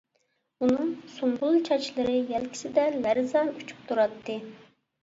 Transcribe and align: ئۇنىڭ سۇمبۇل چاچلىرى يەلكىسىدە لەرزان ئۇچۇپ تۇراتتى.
ئۇنىڭ 0.63 0.87
سۇمبۇل 1.17 1.59
چاچلىرى 1.67 2.17
يەلكىسىدە 2.33 2.89
لەرزان 3.07 3.57
ئۇچۇپ 3.61 3.87
تۇراتتى. 3.93 4.43